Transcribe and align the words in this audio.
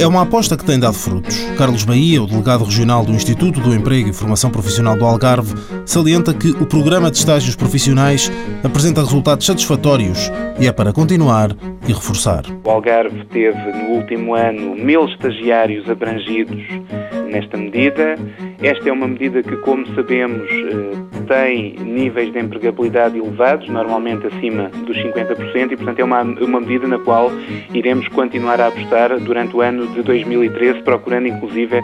É 0.00 0.06
uma 0.06 0.22
aposta 0.22 0.56
que 0.56 0.64
tem 0.64 0.78
dado 0.78 0.94
frutos. 0.94 1.36
Carlos 1.58 1.84
Bahia, 1.84 2.22
o 2.22 2.26
delegado 2.26 2.64
regional 2.64 3.04
do 3.04 3.12
Instituto 3.12 3.60
do 3.60 3.74
Emprego 3.74 4.08
e 4.08 4.12
Formação 4.12 4.48
Profissional 4.48 4.96
do 4.96 5.04
Algarve, 5.04 5.54
salienta 5.84 6.32
que 6.32 6.50
o 6.50 6.64
programa 6.64 7.10
de 7.10 7.18
estágios 7.18 7.56
profissionais 7.56 8.30
apresenta 8.62 9.02
resultados 9.02 9.44
satisfatórios 9.44 10.30
e 10.60 10.68
é 10.68 10.72
para 10.72 10.92
continuar 10.92 11.50
e 11.86 11.92
reforçar. 11.92 12.44
O 12.64 12.70
Algarve 12.70 13.24
teve 13.26 13.58
no 13.72 13.96
último 13.96 14.34
ano 14.34 14.76
mil 14.76 15.04
estagiários 15.04 15.90
abrangidos 15.90 16.62
nesta 17.30 17.56
medida. 17.56 18.16
Esta 18.60 18.88
é 18.88 18.92
uma 18.92 19.06
medida 19.06 19.40
que, 19.40 19.56
como 19.58 19.86
sabemos, 19.94 20.50
eh, 20.50 21.08
tem 21.28 21.76
níveis 21.78 22.32
de 22.32 22.40
empregabilidade 22.40 23.16
elevados, 23.16 23.68
normalmente 23.68 24.26
acima 24.26 24.68
dos 24.84 24.96
50%, 24.96 25.72
e, 25.72 25.76
portanto, 25.76 26.00
é 26.00 26.04
uma, 26.04 26.22
uma 26.22 26.60
medida 26.60 26.88
na 26.88 26.98
qual 26.98 27.30
iremos 27.72 28.08
continuar 28.08 28.60
a 28.60 28.66
apostar 28.66 29.16
durante 29.20 29.54
o 29.54 29.60
ano 29.60 29.86
de 29.88 30.02
2013, 30.02 30.82
procurando, 30.82 31.28
inclusive, 31.28 31.80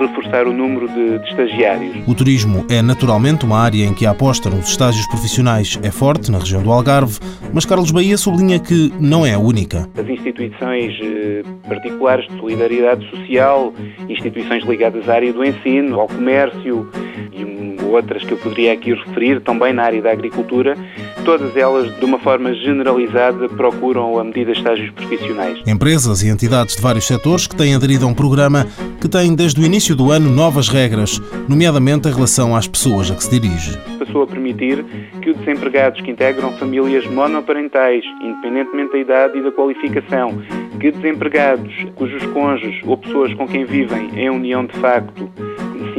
reforçar 0.00 0.48
o 0.48 0.52
número 0.52 0.88
de, 0.88 1.18
de 1.18 1.28
estagiários. 1.30 1.96
O 2.08 2.14
turismo 2.14 2.66
é 2.68 2.82
naturalmente 2.82 3.44
uma 3.44 3.60
área 3.60 3.84
em 3.84 3.94
que 3.94 4.04
a 4.04 4.10
aposta 4.10 4.50
nos 4.50 4.68
estágios 4.68 5.06
profissionais 5.06 5.78
é 5.82 5.92
forte 5.92 6.32
na 6.32 6.38
região 6.38 6.60
do 6.60 6.72
Algarve, 6.72 7.20
mas 7.52 7.64
Carlos 7.64 7.92
Bahia 7.92 8.16
sublinha 8.16 8.58
que 8.58 8.92
não 8.98 9.24
é 9.24 9.34
a 9.34 9.38
única. 9.38 9.88
As 9.96 10.08
instituições 10.08 10.98
eh, 11.00 11.42
particulares 11.68 12.26
de 12.28 12.36
solidariedade 12.38 13.08
social, 13.10 13.72
instituições 14.08 14.64
ligadas 14.64 15.08
à 15.08 15.14
área 15.14 15.32
do 15.32 15.44
ensino, 15.44 16.00
ao 16.00 16.08
comércio 16.16 16.88
e 17.32 17.44
outras 17.86 18.24
que 18.24 18.32
eu 18.32 18.38
poderia 18.38 18.72
aqui 18.72 18.92
referir, 18.94 19.40
também 19.40 19.72
na 19.72 19.84
área 19.84 20.02
da 20.02 20.10
agricultura, 20.10 20.76
todas 21.24 21.56
elas, 21.56 21.94
de 21.98 22.04
uma 22.04 22.18
forma 22.18 22.54
generalizada, 22.54 23.48
procuram 23.48 24.18
a 24.18 24.24
medida 24.24 24.52
de 24.52 24.58
estágios 24.58 24.90
profissionais. 24.90 25.62
Empresas 25.66 26.22
e 26.22 26.28
entidades 26.28 26.76
de 26.76 26.82
vários 26.82 27.06
setores 27.06 27.46
que 27.46 27.56
têm 27.56 27.74
aderido 27.74 28.04
a 28.04 28.08
um 28.08 28.14
programa 28.14 28.66
que 29.00 29.08
tem, 29.08 29.34
desde 29.34 29.60
o 29.60 29.64
início 29.64 29.94
do 29.94 30.10
ano, 30.10 30.30
novas 30.30 30.68
regras, 30.68 31.20
nomeadamente 31.48 32.08
em 32.08 32.12
relação 32.12 32.56
às 32.56 32.66
pessoas 32.66 33.10
a 33.10 33.14
que 33.14 33.24
se 33.24 33.30
dirige. 33.30 33.78
Passou 33.98 34.22
a 34.22 34.26
permitir 34.26 34.84
que 35.22 35.30
os 35.30 35.36
desempregados 35.38 36.00
que 36.00 36.10
integram 36.10 36.52
famílias 36.52 37.06
monoparentais, 37.06 38.04
independentemente 38.22 38.92
da 38.92 38.98
idade 38.98 39.38
e 39.38 39.42
da 39.42 39.52
qualificação, 39.52 40.42
que 40.80 40.90
desempregados 40.90 41.72
cujos 41.94 42.24
cônjuges 42.26 42.80
ou 42.84 42.96
pessoas 42.96 43.32
com 43.34 43.46
quem 43.46 43.64
vivem 43.64 44.10
em 44.16 44.30
união 44.30 44.64
de 44.64 44.76
facto 44.78 45.30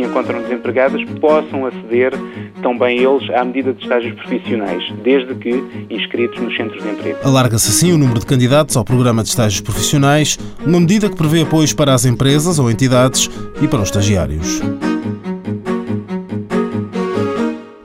encontram 0.07 0.41
desempregadas 0.41 1.03
possam 1.19 1.65
aceder 1.65 2.13
também 2.61 2.99
eles 2.99 3.29
à 3.31 3.43
medida 3.43 3.73
de 3.73 3.83
estágios 3.83 4.15
profissionais, 4.15 4.83
desde 5.03 5.35
que 5.35 5.63
inscritos 5.89 6.39
nos 6.39 6.55
centros 6.55 6.81
de 6.81 6.89
emprego. 6.89 7.19
Alarga-se 7.23 7.69
assim 7.69 7.91
o 7.91 7.97
número 7.97 8.19
de 8.19 8.25
candidatos 8.25 8.75
ao 8.75 8.83
programa 8.83 9.23
de 9.23 9.29
estágios 9.29 9.61
profissionais, 9.61 10.37
uma 10.65 10.79
medida 10.79 11.09
que 11.09 11.15
prevê 11.15 11.41
apoios 11.41 11.73
para 11.73 11.93
as 11.93 12.05
empresas 12.05 12.59
ou 12.59 12.71
entidades 12.71 13.29
e 13.61 13.67
para 13.67 13.81
os 13.81 13.89
estagiários. 13.89 14.61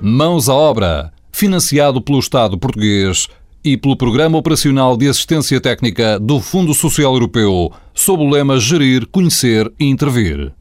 Mãos 0.00 0.48
à 0.48 0.54
obra, 0.54 1.12
financiado 1.32 2.00
pelo 2.00 2.18
Estado 2.18 2.58
português 2.58 3.28
e 3.64 3.76
pelo 3.76 3.96
Programa 3.96 4.36
Operacional 4.38 4.96
de 4.96 5.08
Assistência 5.08 5.60
Técnica 5.60 6.18
do 6.18 6.40
Fundo 6.40 6.74
Social 6.74 7.12
Europeu, 7.14 7.70
sob 7.94 8.22
o 8.22 8.28
lema 8.28 8.58
Gerir, 8.58 9.06
Conhecer 9.06 9.72
e 9.78 9.86
Intervir. 9.86 10.52